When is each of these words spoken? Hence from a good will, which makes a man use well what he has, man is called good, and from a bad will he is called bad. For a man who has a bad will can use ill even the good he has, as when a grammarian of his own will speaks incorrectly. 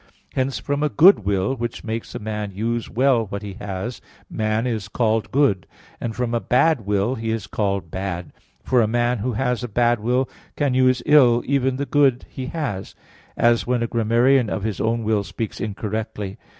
Hence 0.33 0.57
from 0.57 0.81
a 0.81 0.89
good 0.89 1.25
will, 1.25 1.53
which 1.53 1.83
makes 1.83 2.15
a 2.15 2.17
man 2.17 2.51
use 2.51 2.89
well 2.89 3.27
what 3.27 3.43
he 3.43 3.53
has, 3.61 4.01
man 4.31 4.65
is 4.65 4.87
called 4.87 5.29
good, 5.31 5.67
and 5.99 6.15
from 6.15 6.33
a 6.33 6.39
bad 6.39 6.87
will 6.87 7.13
he 7.13 7.29
is 7.29 7.45
called 7.45 7.91
bad. 7.91 8.33
For 8.63 8.81
a 8.81 8.87
man 8.87 9.19
who 9.19 9.33
has 9.33 9.63
a 9.63 9.67
bad 9.67 9.99
will 9.99 10.27
can 10.55 10.73
use 10.73 11.03
ill 11.05 11.43
even 11.45 11.75
the 11.75 11.85
good 11.85 12.25
he 12.31 12.47
has, 12.47 12.95
as 13.37 13.67
when 13.67 13.83
a 13.83 13.87
grammarian 13.87 14.49
of 14.49 14.63
his 14.63 14.81
own 14.81 15.03
will 15.03 15.23
speaks 15.23 15.61
incorrectly. 15.61 16.39